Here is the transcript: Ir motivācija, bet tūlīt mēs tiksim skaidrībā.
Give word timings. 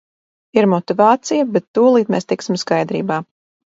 Ir 0.59 0.67
motivācija, 0.71 1.45
bet 1.57 1.67
tūlīt 1.81 2.11
mēs 2.15 2.27
tiksim 2.33 2.59
skaidrībā. 2.63 3.21